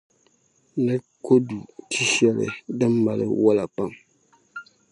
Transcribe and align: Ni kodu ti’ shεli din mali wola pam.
Ni 0.83 0.95
kodu 1.25 1.57
ti’ 1.89 2.01
shεli 2.11 2.47
din 2.77 2.93
mali 3.05 3.25
wola 3.43 3.65
pam. 3.75 3.91